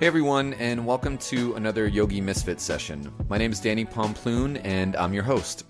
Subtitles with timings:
[0.00, 3.12] Hey everyone, and welcome to another Yogi Misfit session.
[3.28, 5.64] My name is Danny Pomploon, and I'm your host.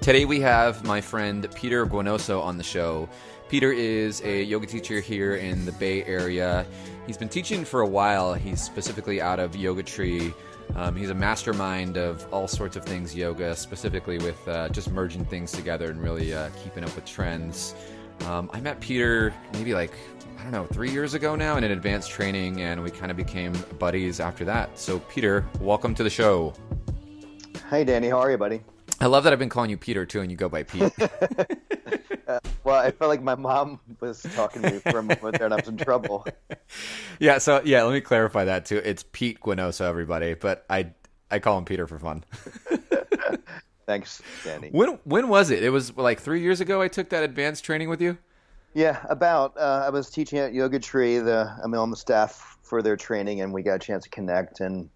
[0.00, 3.08] Today we have my friend Peter Guinoso on the show.
[3.48, 6.66] Peter is a yoga teacher here in the Bay Area.
[7.06, 8.34] He's been teaching for a while.
[8.34, 10.34] He's specifically out of Yoga Tree.
[10.74, 15.24] Um, he's a mastermind of all sorts of things yoga, specifically with uh, just merging
[15.24, 17.74] things together and really uh, keeping up with trends.
[18.26, 19.92] Um, I met Peter maybe like
[20.38, 23.16] I don't know, three years ago now in an advanced training, and we kind of
[23.16, 24.78] became buddies after that.
[24.78, 26.52] So, Peter, welcome to the show.
[27.70, 28.60] Hey, Danny, how are you, buddy?
[29.00, 30.92] I love that I've been calling you Peter too, and you go by Pete.
[32.26, 35.44] uh, well, I felt like my mom was talking to me for a moment there,
[35.44, 36.26] and I was in trouble.
[37.18, 38.82] Yeah, so yeah, let me clarify that too.
[38.84, 40.90] It's Pete Guinoso, everybody, but I
[41.30, 42.24] I call him Peter for fun.
[43.86, 44.68] Thanks, Danny.
[44.70, 45.62] When when was it?
[45.62, 46.82] It was like three years ago.
[46.82, 48.18] I took that advanced training with you.
[48.74, 49.56] Yeah, about.
[49.56, 51.18] Uh, I was teaching at Yoga Tree.
[51.18, 54.60] The I'm on the staff for their training, and we got a chance to connect.
[54.60, 54.90] And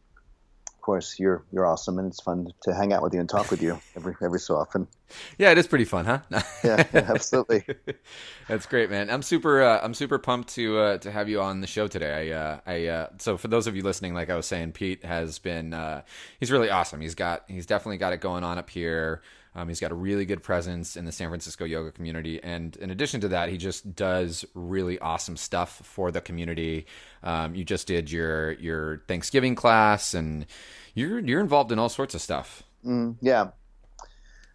[0.80, 3.50] of course, you're you're awesome, and it's fun to hang out with you and talk
[3.50, 4.88] with you every every so often.
[5.36, 6.20] Yeah, it is pretty fun, huh?
[6.64, 7.64] yeah, absolutely.
[8.48, 9.10] That's great, man.
[9.10, 12.32] I'm super uh, I'm super pumped to uh, to have you on the show today.
[12.32, 15.04] I uh, I uh, so for those of you listening, like I was saying, Pete
[15.04, 16.00] has been uh,
[16.38, 17.02] he's really awesome.
[17.02, 19.20] He's got he's definitely got it going on up here.
[19.54, 22.90] Um, he's got a really good presence in the San Francisco yoga community, and in
[22.90, 26.86] addition to that, he just does really awesome stuff for the community.
[27.22, 30.46] Um, you just did your your Thanksgiving class, and
[30.94, 32.62] you're you're involved in all sorts of stuff.
[32.86, 33.48] Mm, yeah,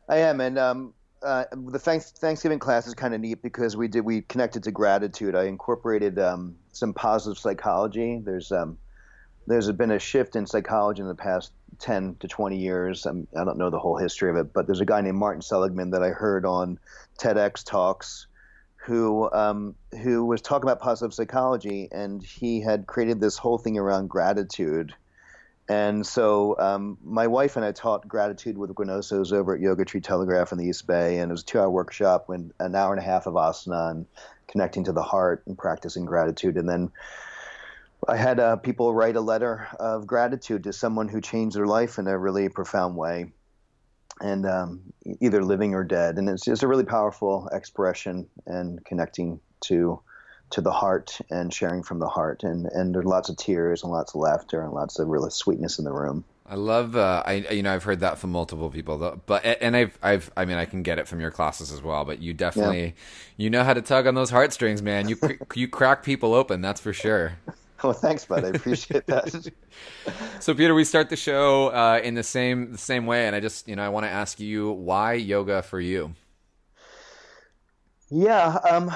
[0.07, 3.87] I am, and um, uh, the thanks, Thanksgiving class is kind of neat because we
[3.87, 5.35] did we connected to gratitude.
[5.35, 8.21] I incorporated um, some positive psychology.
[8.23, 8.77] There's um,
[9.47, 13.05] there's been a shift in psychology in the past 10 to 20 years.
[13.05, 15.17] I'm, I do not know the whole history of it, but there's a guy named
[15.17, 16.79] Martin Seligman that I heard on
[17.19, 18.27] TEDx talks
[18.85, 23.77] who um, who was talking about positive psychology, and he had created this whole thing
[23.77, 24.93] around gratitude.
[25.67, 30.01] And so um, my wife and I taught gratitude with Guinosos over at Yoga Tree
[30.01, 33.01] Telegraph in the East Bay, and it was a two-hour workshop, when an hour and
[33.01, 34.05] a half of asana and
[34.47, 36.91] connecting to the heart and practicing gratitude, and then
[38.07, 41.97] I had uh, people write a letter of gratitude to someone who changed their life
[41.97, 43.31] in a really profound way,
[44.21, 44.81] and um,
[45.21, 46.17] either living or dead.
[46.17, 49.99] And it's just a really powerful expression and connecting to
[50.51, 52.43] to the heart and sharing from the heart.
[52.43, 55.79] And and there's lots of tears and lots of laughter and lots of real sweetness
[55.79, 56.23] in the room.
[56.47, 56.95] I love.
[56.95, 60.45] Uh, I you know I've heard that from multiple people, but and I've I've I
[60.45, 62.05] mean I can get it from your classes as well.
[62.05, 62.91] But you definitely yeah.
[63.37, 65.09] you know how to tug on those heartstrings, man.
[65.09, 65.17] You
[65.55, 67.37] you crack people open, that's for sure.
[67.83, 68.45] Well, thanks, bud.
[68.45, 69.51] I appreciate that.
[70.39, 73.41] so, Peter, we start the show uh, in the same the same way, and I
[73.41, 76.15] just you know I want to ask you why yoga for you.
[78.09, 78.57] Yeah.
[78.69, 78.91] Um,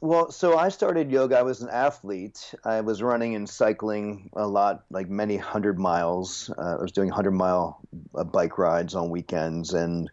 [0.00, 1.38] well, so I started yoga.
[1.38, 2.54] I was an athlete.
[2.64, 6.50] I was running and cycling a lot, like many hundred miles.
[6.56, 7.80] Uh, I was doing hundred mile
[8.14, 10.08] uh, bike rides on weekends, and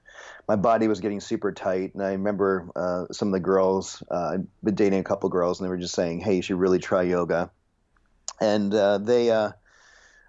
[0.47, 1.93] my body was getting super tight.
[1.93, 4.01] And I remember uh, some of the girls.
[4.09, 6.57] Uh, I'd been dating a couple girls, and they were just saying, "Hey, you should
[6.57, 7.51] really try yoga."
[8.39, 9.51] And uh, they uh,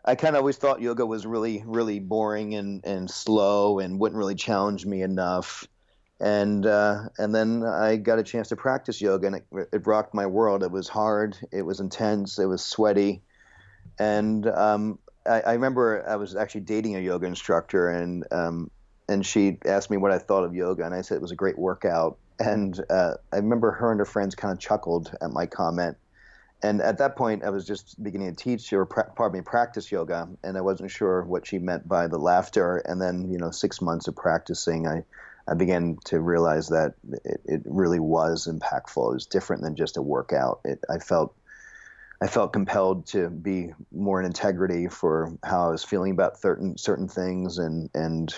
[0.04, 4.18] I kind of always thought yoga was really really boring and and slow and wouldn't
[4.18, 5.66] really challenge me enough.
[6.18, 10.14] And uh, and then I got a chance to practice yoga, and it, it, rocked
[10.14, 10.62] my world.
[10.62, 13.20] It was hard, it was intense, it was sweaty,
[13.98, 18.70] and um, I, I, remember I was actually dating a yoga instructor, and um,
[19.08, 21.36] and she asked me what I thought of yoga, and I said it was a
[21.36, 22.18] great workout.
[22.38, 25.96] And uh, I remember her and her friends kind of chuckled at my comment,
[26.62, 29.92] and at that point, I was just beginning to teach or pra- pardon me, practice
[29.92, 32.78] yoga, and I wasn't sure what she meant by the laughter.
[32.78, 35.04] And then, you know, six months of practicing, I,
[35.46, 39.10] I began to realize that it, it really was impactful.
[39.10, 40.60] It was different than just a workout.
[40.64, 41.34] It, I felt,
[42.22, 46.78] I felt compelled to be more in integrity for how I was feeling about certain
[46.78, 48.34] certain things, and and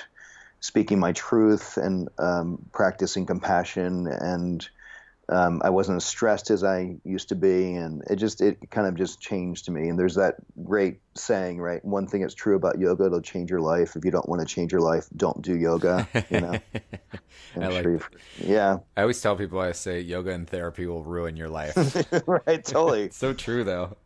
[0.59, 4.69] speaking my truth, and um, practicing compassion, and
[5.31, 8.87] um, I wasn't as stressed as I used to be, and it just it kind
[8.87, 9.89] of just changed to me.
[9.89, 11.85] And there's that great saying, right?
[11.85, 13.95] One thing that's true about yoga, it'll change your life.
[13.95, 16.09] If you don't want to change your life, don't do yoga.
[16.31, 16.59] You know.
[17.57, 18.01] I like sure
[18.39, 18.79] yeah.
[18.97, 21.77] I always tell people I say yoga and therapy will ruin your life.
[22.27, 22.65] right.
[22.65, 23.11] Totally.
[23.13, 23.97] so true though.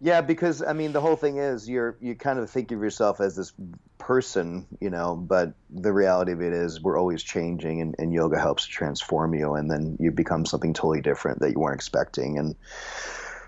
[0.00, 3.20] Yeah, because I mean, the whole thing is you're you kind of think of yourself
[3.20, 3.52] as this
[4.00, 8.40] person, you know, but the reality of it is we're always changing, and, and yoga
[8.40, 12.56] helps transform you, and then you become something totally different that you weren't expecting, and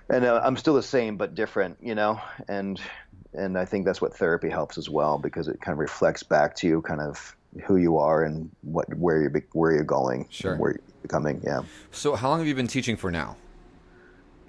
[0.08, 2.80] and uh, I'm still the same but different, you know, and
[3.34, 6.54] and I think that's what therapy helps as well because it kind of reflects back
[6.56, 7.34] to you, kind of
[7.64, 11.40] who you are and what where you're where you're going, sure, where you're becoming.
[11.42, 11.62] Yeah.
[11.90, 13.36] So, how long have you been teaching for now?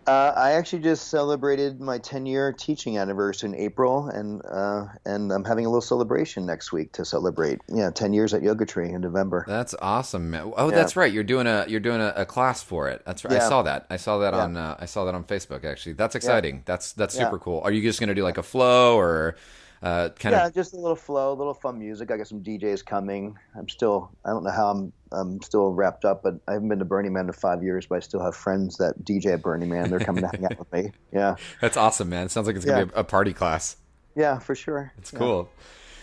[0.05, 5.31] Uh, I actually just celebrated my 10 year teaching anniversary in April, and uh, and
[5.31, 7.61] I'm having a little celebration next week to celebrate.
[7.67, 9.45] Yeah, 10 years at Yoga Tree in November.
[9.47, 10.53] That's awesome, man.
[10.57, 10.75] Oh, yeah.
[10.75, 11.11] that's right.
[11.11, 13.01] You're doing a you're doing a, a class for it.
[13.05, 13.33] That's right.
[13.33, 13.45] Yeah.
[13.45, 13.85] I saw that.
[13.89, 14.43] I saw that yeah.
[14.43, 15.63] on uh, I saw that on Facebook.
[15.63, 16.63] Actually, that's exciting.
[16.65, 17.61] That's that's super cool.
[17.63, 19.35] Are you just going to do like a flow or?
[19.83, 22.09] Uh, kind yeah, of just a little flow, a little fun music.
[22.09, 23.37] I got some DJs coming.
[23.53, 26.79] I'm still, I don't know how I'm, I'm still wrapped up, but I haven't been
[26.79, 29.69] to Burning Man in five years, but I still have friends that DJ at Burning
[29.69, 29.89] Man.
[29.89, 30.91] They're coming to hang out with me.
[31.11, 32.25] Yeah, that's awesome, man.
[32.25, 32.85] It sounds like it's gonna yeah.
[32.85, 33.75] be a, party class.
[34.15, 34.91] Yeah, for sure.
[34.97, 35.19] It's yeah.
[35.19, 35.49] cool.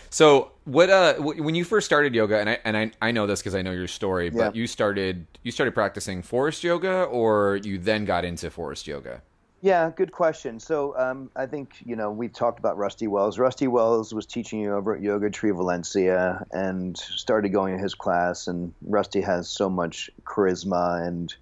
[0.09, 3.41] So, what uh, when you first started yoga, and I and I, I know this
[3.41, 7.77] because I know your story, but you started you started practicing Forrest yoga, or you
[7.77, 9.21] then got into Forrest yoga.
[9.63, 10.59] Yeah, good question.
[10.59, 13.37] So um, I think you know we've talked about Rusty Wells.
[13.37, 17.93] Rusty Wells was teaching you over at Yoga Tree Valencia and started going to his
[17.93, 18.47] class.
[18.47, 21.33] And Rusty has so much charisma and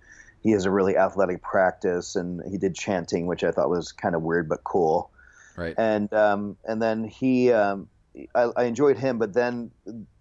[0.44, 2.18] he has a really athletic practice.
[2.18, 5.10] And he did chanting, which I thought was kind of weird but cool.
[5.56, 5.76] Right.
[5.78, 7.88] And um, and then he, um,
[8.36, 9.72] I, I enjoyed him, but then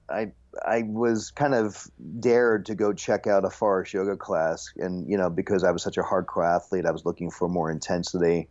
[0.08, 0.30] I
[0.66, 1.86] I was kind of
[2.20, 5.82] dared to go check out a Forrest yoga class, and you know because I was
[5.82, 8.48] such a hardcore athlete, I was looking for more intensity.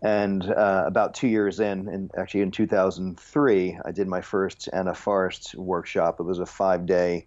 [0.00, 4.94] And uh, about two years in, and actually in 2003, I did my first Ana
[4.94, 6.20] Forrest workshop.
[6.20, 7.26] It was a five-day,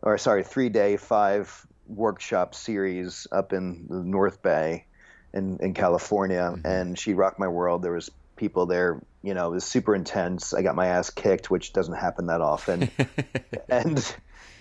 [0.00, 4.86] or sorry, three-day, five workshop series up in the North Bay,
[5.32, 6.66] in in California, mm-hmm.
[6.66, 7.82] and she rocked my world.
[7.82, 9.02] There was people there.
[9.24, 10.52] You know, it was super intense.
[10.52, 12.90] I got my ass kicked, which doesn't happen that often.
[13.70, 14.16] and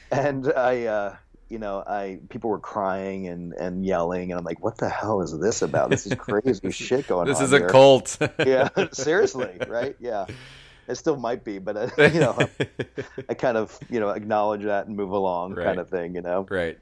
[0.10, 1.15] and I, uh,
[1.50, 5.21] you know, I people were crying and and yelling, and I'm like, what the hell
[5.21, 5.89] is this about?
[5.89, 7.44] This is crazy shit going this on.
[7.44, 8.18] This is a cult.
[8.39, 9.98] yeah, seriously, right?
[10.00, 10.27] Yeah.
[10.86, 12.38] It still might be, but uh, you know,
[13.30, 15.65] I kind of you know acknowledge that and move along, right.
[15.65, 16.45] kind of thing, you know.
[16.50, 16.77] Right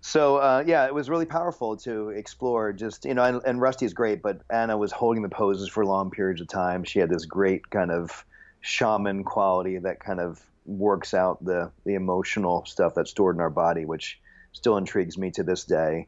[0.00, 2.72] so uh, yeah, it was really powerful to explore.
[2.72, 5.84] Just you know, and, and Rusty is great, but Ana was holding the poses for
[5.84, 6.84] long periods of time.
[6.84, 8.24] She had this great kind of
[8.60, 13.50] shaman quality that kind of works out the the emotional stuff that's stored in our
[13.50, 14.20] body, which
[14.52, 16.06] still intrigues me to this day.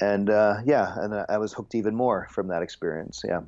[0.00, 3.22] And uh, yeah, and I was hooked even more from that experience.
[3.26, 3.42] Yeah.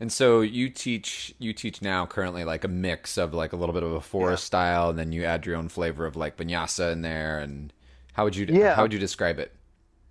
[0.00, 3.72] And so you teach you teach now currently like a mix of like a little
[3.72, 4.46] bit of a Forrest yeah.
[4.46, 7.72] style, and then you add your own flavor of like vinyasa in there, and
[8.18, 8.74] how would you yeah.
[8.74, 9.52] how would you describe it?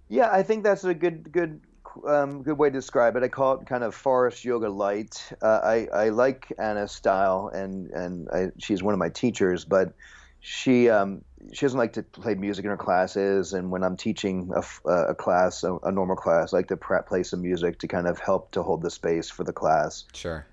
[0.08, 1.60] Yeah, I think that's a good good
[2.08, 3.24] um, good way to describe it.
[3.24, 5.30] I call it kind of Forrest yoga light.
[5.42, 9.94] Uh, I I like Ana's style, and and I, she's one of my teachers, but
[10.40, 11.22] she um,
[11.52, 13.52] she doesn't like to play music in her classes.
[13.52, 17.24] And when I'm teaching a, a class, a, a, normal class, I like to play
[17.24, 20.06] some music to kind of help to hold the space for the class.
[20.14, 20.46] Sure.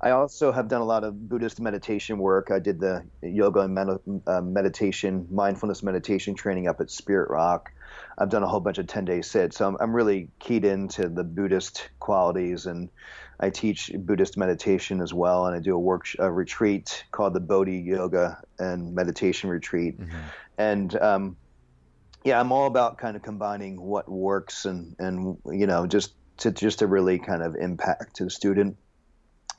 [0.00, 2.50] I also have done a lot of Buddhist meditation work.
[2.50, 7.72] I did the yoga and med- uh, meditation, mindfulness meditation training up at Spirit Rock.
[8.16, 9.58] I've done a whole bunch of 10 day sits.
[9.58, 12.88] So I'm, I'm really keyed into the Buddhist qualities and
[13.40, 15.46] I teach Buddhist meditation as well.
[15.46, 20.00] And I do a work, a retreat called the Bodhi Yoga and Meditation Retreat.
[20.00, 20.18] Mm-hmm.
[20.58, 21.36] And, um,
[22.24, 26.50] yeah, I'm all about kind of combining what works and, and, you know, just to,
[26.50, 28.76] just to really kind of impact the student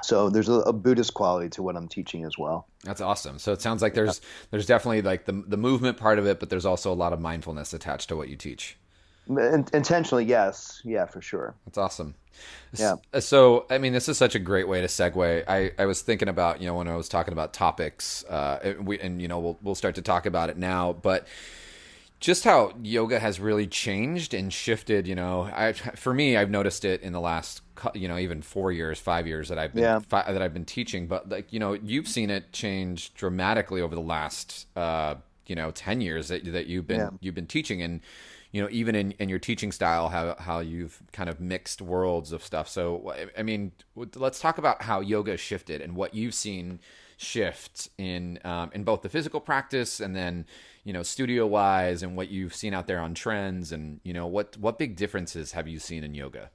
[0.01, 2.67] so there's a, a, Buddhist quality to what I'm teaching as well.
[2.83, 3.39] That's awesome.
[3.39, 6.49] So it sounds like there's there's definitely like the the movement part of it, but
[6.49, 8.77] there's also a lot of mindfulness attached to what you teach.
[9.27, 11.53] In, intentionally, yes, yeah, for sure.
[11.65, 12.15] That's awesome.
[12.73, 12.95] Yeah.
[13.19, 15.43] So I mean, this is such a great way to segue.
[15.47, 18.99] I I was thinking about you know when I was talking about topics, uh, we
[18.99, 21.27] and you know we'll we'll start to talk about it now, but
[22.19, 25.07] just how yoga has really changed and shifted.
[25.07, 27.61] You know, I for me, I've noticed it in the last
[27.93, 29.99] you know even four years, five years that I've been yeah.
[29.99, 31.07] fi- that I've been teaching.
[31.07, 35.15] But like you know, you've seen it change dramatically over the last uh,
[35.47, 37.09] you know ten years that that you've been yeah.
[37.21, 38.01] you've been teaching and
[38.51, 42.31] you know even in, in your teaching style how how you've kind of mixed worlds
[42.31, 43.71] of stuff so i mean
[44.15, 46.79] let's talk about how yoga shifted and what you've seen
[47.21, 50.45] shift in um, in both the physical practice and then
[50.85, 54.25] you know studio wise and what you've seen out there on trends and you know
[54.25, 56.49] what what big differences have you seen in yoga?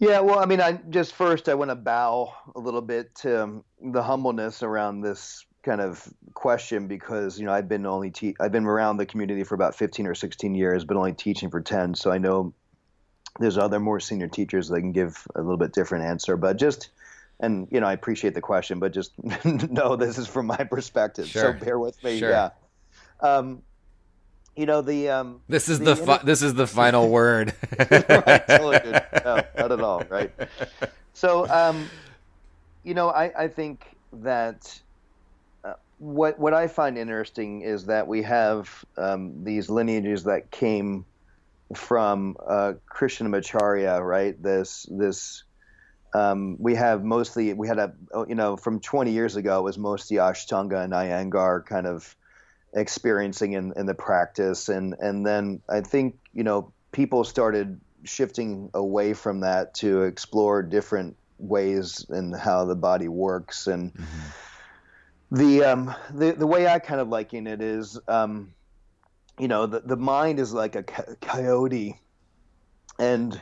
[0.00, 3.44] Yeah well i mean i just first i want to bow a little bit to
[3.44, 8.36] um, the humbleness around this kind of question because you know i've been only te-
[8.40, 11.60] i've been around the community for about 15 or 16 years but only teaching for
[11.60, 12.54] 10 so i know
[13.38, 16.36] there's other more senior teachers that can give a little bit different answer.
[16.36, 16.90] But just
[17.40, 19.12] and you know, I appreciate the question, but just
[19.44, 21.28] know this is from my perspective.
[21.28, 21.58] Sure.
[21.58, 22.18] So bear with me.
[22.18, 22.30] Sure.
[22.30, 22.50] Yeah.
[23.20, 23.62] Um,
[24.56, 27.54] you know the um, this is the, the fi- this is the final word.
[27.78, 28.80] right, totally
[29.24, 30.02] no, not at all.
[30.08, 30.32] Right.
[31.12, 31.88] So um,
[32.82, 34.80] you know, I I think that
[35.62, 41.04] uh, what what I find interesting is that we have um, these lineages that came
[41.74, 44.40] from uh, Krishnamacharya, right?
[44.42, 45.44] This this
[46.16, 49.62] um, we have mostly we had a oh, you know from 20 years ago it
[49.64, 52.16] was mostly Ashtanga and Iyengar kind of
[52.72, 58.70] experiencing in, in the practice, and and then I think you know people started shifting
[58.72, 63.66] away from that to explore different ways and how the body works.
[63.66, 63.92] And.
[63.92, 64.28] Mm-hmm.
[65.32, 68.54] the um the the way I kind of liken it is um
[69.40, 70.84] you know the the mind is like a
[71.20, 72.00] coyote.
[72.98, 73.38] And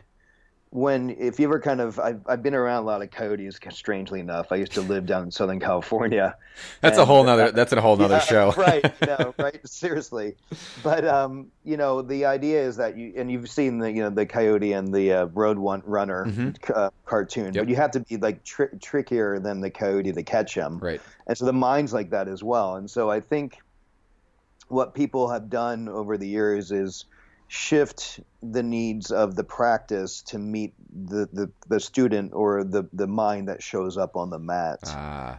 [0.74, 4.18] when if you ever kind of I've, I've been around a lot of coyotes strangely
[4.18, 4.50] enough.
[4.50, 6.36] I used to live down in southern california.
[6.80, 8.52] That's and, a whole nother that's a whole nother yeah, show.
[8.56, 9.00] right.
[9.00, 9.60] No right.
[9.68, 10.34] Seriously.
[10.82, 14.10] But um you know the idea is that you and you've seen the you know
[14.10, 16.50] the coyote and the uh, road one runner mm-hmm.
[16.74, 17.62] uh, cartoon yep.
[17.62, 20.78] but you have to be like tr- trickier than the coyote to catch him.
[20.78, 21.00] Right.
[21.28, 22.74] And so the mind's like that as well.
[22.74, 23.58] And so i think
[24.66, 27.04] what people have done over the years is
[27.54, 33.06] shift the needs of the practice to meet the, the, the student or the, the
[33.06, 34.80] mind that shows up on the mat.
[34.86, 35.38] Ah.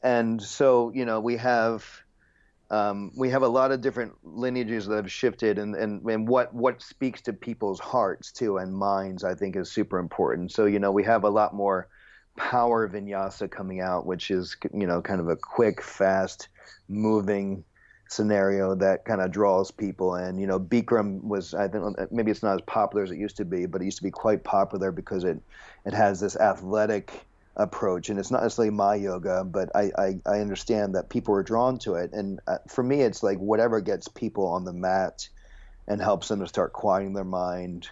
[0.00, 1.84] And so, you know, we have
[2.70, 6.54] um, we have a lot of different lineages that have shifted and, and, and what,
[6.54, 10.52] what speaks to people's hearts too and minds I think is super important.
[10.52, 11.88] So, you know, we have a lot more
[12.36, 16.50] power vinyasa coming out, which is, you know, kind of a quick, fast
[16.88, 17.64] moving
[18.08, 20.38] scenario that kind of draws people in.
[20.38, 23.44] You know, Bikram was I think maybe it's not as popular as it used to
[23.44, 25.40] be, but it used to be quite popular because it
[25.84, 30.40] it has this athletic approach, and it's not necessarily my yoga, but I I, I
[30.40, 34.08] understand that people are drawn to it, and uh, for me, it's like whatever gets
[34.08, 35.28] people on the mat
[35.86, 37.88] and helps them to start quieting their mind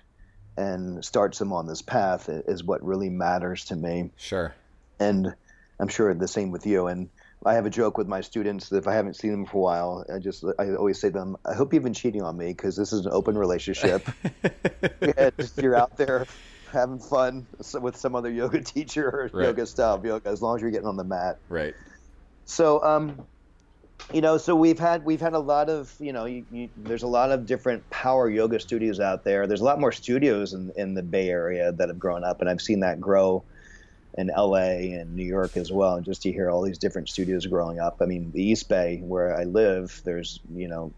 [0.56, 4.10] and starts them on this path is what really matters to me.
[4.16, 4.54] Sure.
[4.98, 5.34] And
[5.78, 6.86] I'm sure the same with you.
[6.86, 7.10] And
[7.44, 9.60] I have a joke with my students that if I haven't seen them for a
[9.60, 12.48] while, I just I always say to them, "I hope you've been cheating on me
[12.48, 14.08] because this is an open relationship.
[15.56, 16.26] you're out there
[16.72, 17.46] having fun
[17.80, 19.46] with some other yoga teacher or right.
[19.46, 21.74] yoga style yoga, as long as you're getting on the mat." Right.
[22.46, 23.26] So, um,
[24.12, 27.02] you know, so we've had we've had a lot of you know, you, you, there's
[27.02, 29.46] a lot of different power yoga studios out there.
[29.46, 32.48] There's a lot more studios in in the Bay Area that have grown up, and
[32.48, 33.44] I've seen that grow
[34.16, 35.94] in LA and New York as well.
[35.96, 37.98] And just to hear all these different studios growing up.
[38.00, 40.92] I mean, the East Bay, where I live, there's, you know,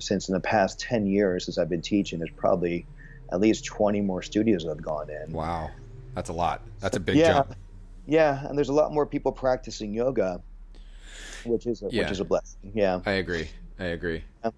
[0.00, 2.86] since in the past 10 years since I've been teaching, there's probably
[3.32, 5.32] at least 20 more studios that have gone in.
[5.32, 5.70] Wow.
[6.14, 6.62] That's a lot.
[6.80, 7.54] That's a big yeah, jump.
[8.06, 8.46] Yeah.
[8.46, 10.40] And there's a lot more people practicing yoga,
[11.44, 12.02] which is a, yeah.
[12.02, 12.72] which is a blessing.
[12.74, 13.00] Yeah.
[13.06, 13.48] I agree.
[13.78, 14.24] I agree.
[14.44, 14.50] Yeah.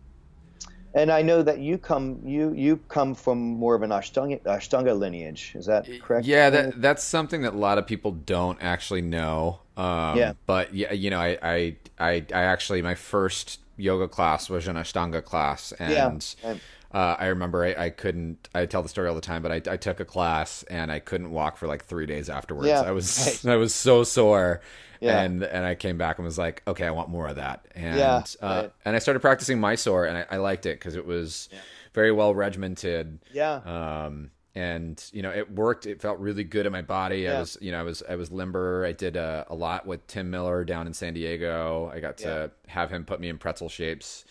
[0.96, 4.98] And I know that you come you you come from more of an Ashtanga, Ashtanga
[4.98, 5.52] lineage.
[5.54, 6.26] Is that correct?
[6.26, 9.60] Yeah, that that's something that a lot of people don't actually know.
[9.76, 10.32] Um, yeah.
[10.46, 14.76] But yeah, you know, I, I I I actually my first yoga class was an
[14.76, 16.34] Ashtanga class, and.
[16.42, 16.54] Yeah.
[16.92, 18.48] Uh, I remember I, I, couldn't.
[18.54, 21.00] I tell the story all the time, but I, I, took a class and I
[21.00, 22.68] couldn't walk for like three days afterwards.
[22.68, 23.44] Yeah, I was.
[23.46, 24.62] I was so sore,
[25.00, 25.22] yeah.
[25.22, 27.66] And and I came back and was like, okay, I want more of that.
[27.74, 28.72] And yeah, uh, right.
[28.84, 31.58] and I started practicing Mysore, and I, I liked it because it was yeah.
[31.92, 33.18] very well regimented.
[33.32, 33.54] Yeah.
[33.54, 37.36] Um, and you know it worked it felt really good in my body yeah.
[37.36, 40.04] i was you know i was i was limber i did a, a, lot with
[40.06, 43.68] tim miller down in san diego i got to have him put me in pretzel
[43.68, 44.24] shapes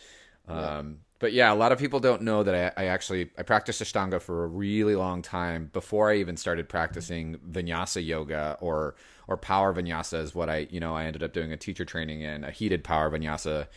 [0.47, 0.81] um, yeah.
[1.25, 4.21] But yeah a lot of people don't know that I, I, actually i practiced ashtanga
[4.21, 8.95] for a really long time before i even started practicing vinyasa yoga or
[9.27, 12.21] or power vinyasa is what I, you know, I ended up doing a teacher training
[12.21, 13.67] in a heated power vinyasa.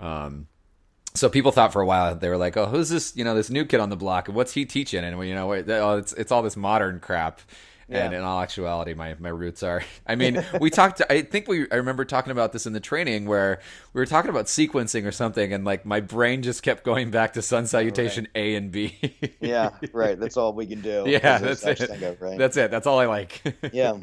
[0.00, 0.48] Um,
[1.14, 3.16] so people thought for a while they were like, "Oh, who's this?
[3.16, 4.28] You know, this new kid on the block?
[4.28, 7.40] What's he teaching?" And you know, oh, it's it's all this modern crap.
[7.88, 8.04] Yeah.
[8.04, 9.82] And in all actuality, my, my roots are.
[10.06, 11.02] I mean, we talked.
[11.08, 11.70] I think we.
[11.70, 13.60] I remember talking about this in the training where
[13.92, 17.34] we were talking about sequencing or something, and like my brain just kept going back
[17.34, 18.42] to sun salutation right.
[18.42, 18.98] A and B.
[19.40, 20.18] yeah, right.
[20.18, 21.04] That's all we can do.
[21.16, 22.18] Yeah, that's it.
[22.20, 22.36] right?
[22.36, 22.70] That's it.
[22.70, 23.40] That's all I like.
[23.72, 23.96] yeah.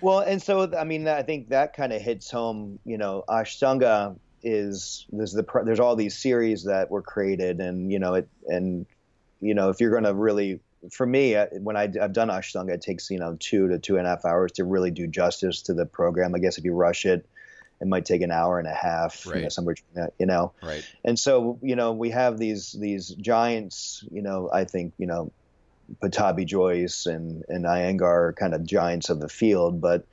[0.00, 2.78] Well, and so I mean, I think that kind of hits home.
[2.84, 7.98] You know, Ashtanga is there's the there's all these series that were created, and you
[7.98, 8.84] know it, and
[9.40, 10.60] you know if you're going to really
[10.90, 13.96] for me, uh, when I, have done Ashtanga, it takes you know two to two
[13.96, 16.34] and a half hours to really do justice to the program.
[16.34, 17.26] I guess if you rush it,
[17.80, 19.36] it might take an hour and a half, right.
[19.36, 19.76] you know, somewhere,
[20.18, 20.52] you know.
[20.62, 20.86] Right.
[21.04, 24.04] And so, you know, we have these these giants.
[24.10, 25.32] You know, I think you know,
[26.02, 30.06] Pattabhi Jois and and Iyengar are kind of giants of the field, but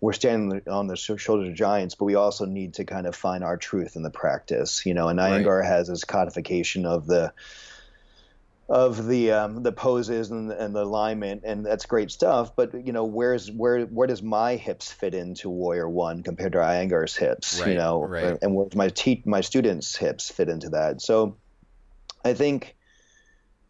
[0.00, 3.44] we're standing on the shoulders of giants, but we also need to kind of find
[3.44, 5.08] our truth in the practice, you know.
[5.08, 5.68] And Iyengar right.
[5.68, 7.32] has this codification of the
[8.70, 12.54] of the um, the poses and, and the alignment, and that's great stuff.
[12.54, 16.58] But you know, where's where where does my hips fit into Warrior One compared to
[16.58, 17.60] Iyengar's hips?
[17.60, 18.38] Right, you know, right.
[18.40, 21.02] and where my te- my students' hips fit into that?
[21.02, 21.36] So,
[22.24, 22.76] I think,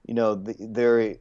[0.07, 1.14] you know, the, there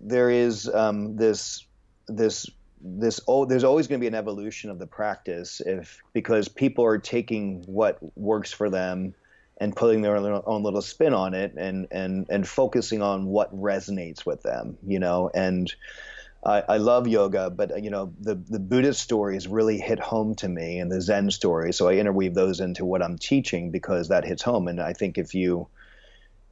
[0.00, 1.66] there is um, this
[2.08, 2.48] this
[2.80, 6.86] this oh, there's always going to be an evolution of the practice if because people
[6.86, 9.14] are taking what works for them
[9.60, 14.24] and putting their own, little spin on it and and and focusing on what resonates
[14.24, 15.74] with them you know and
[16.44, 20.48] I, I love yoga but you know the the buddhist stories really hit home to
[20.48, 24.24] me and the zen stories so i interweave those into what i'm teaching because that
[24.24, 25.68] hits home and i think if you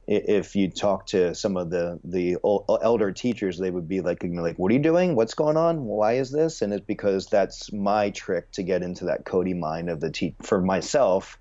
[0.07, 2.37] if you talk to some of the the
[2.81, 5.15] elder teachers, they would be like, you know, like, what are you doing?
[5.15, 5.83] What's going on?
[5.83, 6.61] Why is this?
[6.61, 10.35] And it's because that's my trick to get into that Cody mind of the te-
[10.41, 11.37] for myself,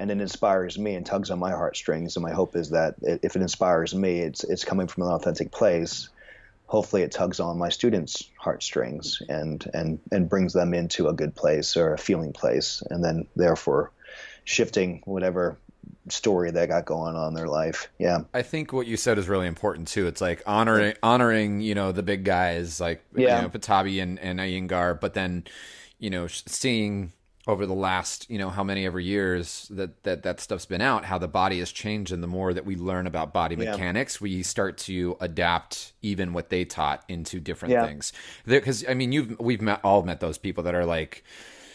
[0.00, 2.16] and it inspires me and tugs on my heartstrings.
[2.16, 5.52] And my hope is that if it inspires me, it's it's coming from an authentic
[5.52, 6.08] place.
[6.66, 11.34] Hopefully, it tugs on my students' heartstrings and and and brings them into a good
[11.34, 13.92] place or a feeling place, and then therefore
[14.44, 15.58] shifting whatever
[16.08, 17.90] story they got going on in their life.
[17.98, 18.22] Yeah.
[18.32, 20.06] I think what you said is really important too.
[20.06, 23.36] It's like honoring honoring, you know, the big guys like yeah.
[23.36, 25.44] you know, Pattabhi and, and Iyengar, but then,
[25.98, 27.12] you know, seeing
[27.50, 31.04] over the last, you know, how many ever years that, that that stuff's been out,
[31.04, 33.72] how the body has changed and the more that we learn about body Yeah.
[33.72, 37.84] mechanics, we start to adapt even what they taught into different Yeah.
[37.86, 38.12] things.
[38.46, 41.24] Because I mean, you've we've met all met those people that are like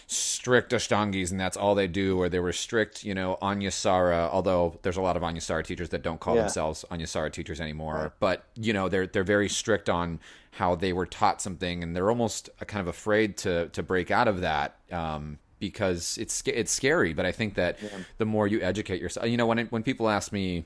[0.07, 4.77] strict ashtangis and that's all they do or they were strict you know Anusara although
[4.83, 6.41] there's a lot of Anusara teachers that don't call Yeah.
[6.41, 10.19] themselves Anusara teachers anymore but you know they're they're very strict on
[10.51, 14.27] how they were taught something and they're almost kind of afraid to to break out
[14.27, 17.77] of that um because it's it's scary but i think that
[18.17, 20.65] the more you educate yourself you know when it, when people ask me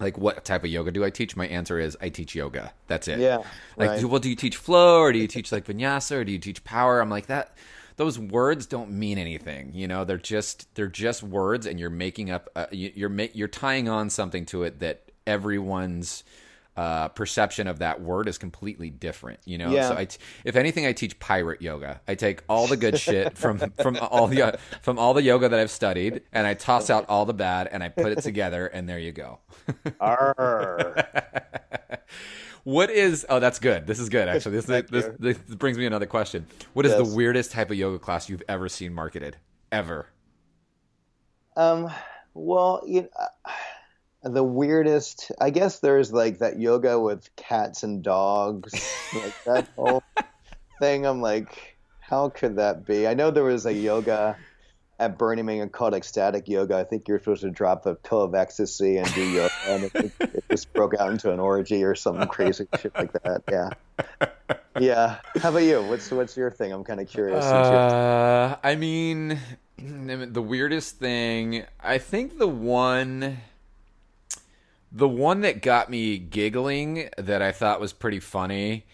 [0.00, 1.36] like what type of yoga do I teach?
[1.36, 2.72] My answer is I teach yoga.
[2.88, 3.20] That's it.
[3.20, 3.42] Yeah,
[3.76, 4.00] Like, right.
[4.00, 6.38] do, well, do you teach flow or do you teach like vinyasa or do you
[6.38, 7.00] teach power?
[7.00, 7.56] I'm like that.
[7.96, 9.72] Those words don't mean anything.
[9.74, 12.48] You know, they're just they're just words, and you're making up.
[12.56, 16.24] Uh, you, you're you're tying on something to it that everyone's
[16.76, 19.40] uh, perception of that word is completely different.
[19.44, 19.88] You know, Yeah.
[19.88, 22.00] so I t- if anything, I teach pirate yoga.
[22.08, 25.48] I take all the good shit from from all the uh, from all the yoga
[25.50, 28.66] that I've studied, and I toss out all the bad, and I put it together,
[28.66, 29.40] and there you go.
[32.64, 33.26] What is?
[33.28, 33.88] Oh, that's good.
[33.88, 34.52] This is good actually.
[34.54, 36.46] This Thank this, this brings me another question.
[36.74, 37.08] What is Yes.
[37.08, 39.36] the weirdest type of yoga class you've ever seen marketed?
[39.72, 40.06] Ever?
[41.56, 41.90] Um,
[42.34, 43.08] well, you know,
[44.22, 48.72] the weirdest, I guess there's like that yoga with cats and dogs,
[49.14, 50.02] like that whole
[50.78, 51.06] thing.
[51.06, 53.06] I'm like, how could that be?
[53.06, 54.36] I know there was a yoga
[54.98, 56.76] at Burning Man called ecstatic yoga.
[56.76, 60.12] I think you're supposed to drop a pill of ecstasy and do yoga, and it,
[60.20, 63.42] it just broke out into an orgy or something crazy shit like that.
[63.50, 64.28] Yeah,
[64.78, 65.16] yeah.
[65.40, 65.82] How about you?
[65.82, 66.72] What's what's your thing?
[66.72, 67.44] I'm kind of curious.
[67.44, 69.40] Uh, I mean,
[69.78, 71.64] the weirdest thing.
[71.80, 73.38] I think the one,
[74.92, 78.84] the one that got me giggling that I thought was pretty funny,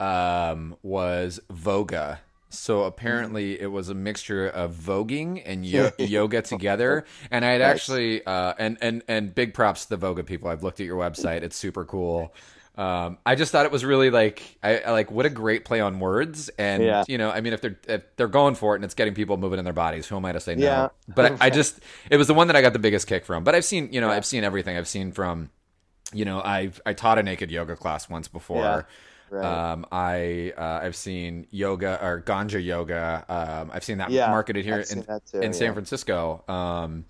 [0.00, 2.18] um, was Voga.
[2.48, 7.04] So apparently, it was a mixture of voguing and yo- yoga together.
[7.30, 7.70] And I had Nice.
[7.76, 10.48] actually, uh, and and and big props to the Voga people.
[10.48, 12.32] I've looked at your website; it's super cool.
[12.76, 15.80] Um, I just thought it was really like, I, I like what a great play
[15.80, 16.50] on words.
[16.58, 17.04] And Yeah.
[17.06, 19.36] you know, I mean, if they're if they're going for it and it's getting people
[19.36, 20.62] moving in their bodies, who am I to say no?
[20.62, 20.88] Yeah.
[21.08, 23.44] But I, I just, it was the one that I got the biggest kick from.
[23.44, 24.76] But I've seen, you know, I've seen everything.
[24.76, 25.50] I've seen from,
[26.12, 28.62] you know, I've I taught a naked yoga class once before.
[28.62, 28.82] Yeah.
[29.28, 29.72] Right.
[29.72, 33.24] Um, I uh, I've seen yoga or ganja yoga.
[33.28, 35.72] Um, I've seen that Yeah, marketed here in, that too, in San.
[35.72, 36.44] Francisco.
[36.48, 37.06] Um,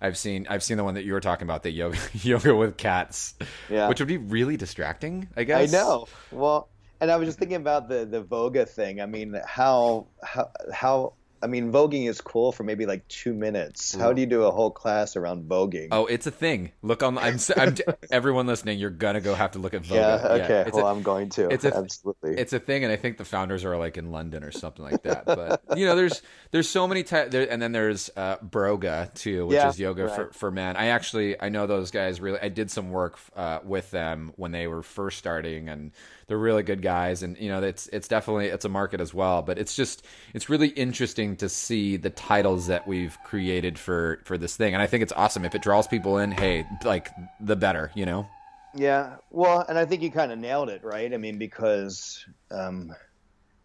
[0.00, 2.76] I've seen I've seen the one that you were talking about, the yoga yoga with
[2.76, 3.34] cats,
[3.68, 3.88] Yeah.
[3.88, 5.28] which would be really distracting.
[5.36, 5.72] I guess.
[5.72, 6.06] I know.
[6.30, 6.68] Well,
[7.00, 9.00] and I was just thinking about the the Voga thing.
[9.00, 13.94] I mean, how how how I mean, voguing is cool for maybe like two minutes.
[13.94, 15.88] How do you do a whole class around voguing?
[15.90, 16.72] Oh, it's a thing.
[16.82, 17.16] Look on.
[17.18, 17.38] I'm.
[17.56, 17.76] I'm
[18.10, 19.94] everyone listening, you're gonna go have to look at Voga.
[19.94, 20.28] yeah.
[20.44, 20.64] Okay.
[20.66, 21.48] it's well, I'm going to.
[21.48, 22.36] it's a- Absolutely.
[22.36, 25.02] it's a thing, and I think the founders are like in London or something like
[25.04, 25.24] that.
[25.26, 29.46] But you know, there's there's so many types, there, and then there's uh, Broga too,
[29.46, 30.76] which Yeah, is yoga for for men.
[30.76, 32.38] I actually I know those guys really.
[32.40, 35.92] I did some work uh, with them when they were first starting, and
[36.26, 37.22] they're really good guys.
[37.22, 39.42] And you know, it's it's definitely it's a market as well.
[39.42, 44.38] But it's just it's really interesting to see the titles that we've created for for
[44.38, 46.30] this thing, and I think it's awesome if it draws people in.
[46.30, 48.28] Hey, like the better, you know.
[48.74, 51.12] Yeah, well, and I think you kind of nailed it, right?
[51.12, 52.94] I mean, because um,